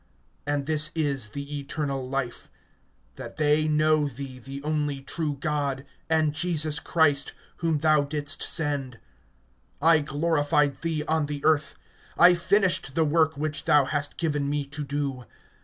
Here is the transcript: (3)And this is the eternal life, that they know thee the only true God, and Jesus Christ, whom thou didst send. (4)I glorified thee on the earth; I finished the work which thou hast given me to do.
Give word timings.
(3)And 0.47 0.65
this 0.65 0.89
is 0.95 1.29
the 1.29 1.59
eternal 1.59 2.09
life, 2.09 2.49
that 3.17 3.37
they 3.37 3.67
know 3.67 4.07
thee 4.07 4.39
the 4.39 4.63
only 4.63 4.99
true 4.99 5.37
God, 5.39 5.85
and 6.09 6.33
Jesus 6.33 6.79
Christ, 6.79 7.33
whom 7.57 7.77
thou 7.77 8.01
didst 8.05 8.41
send. 8.41 8.99
(4)I 9.79 10.03
glorified 10.03 10.81
thee 10.81 11.03
on 11.07 11.27
the 11.27 11.45
earth; 11.45 11.75
I 12.17 12.33
finished 12.33 12.95
the 12.95 13.05
work 13.05 13.37
which 13.37 13.65
thou 13.65 13.85
hast 13.85 14.17
given 14.17 14.49
me 14.49 14.65
to 14.69 14.83
do. 14.83 15.25